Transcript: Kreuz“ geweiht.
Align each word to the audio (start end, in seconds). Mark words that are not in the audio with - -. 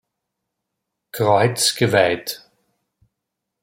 Kreuz“ 1.11 1.75
geweiht. 1.75 2.49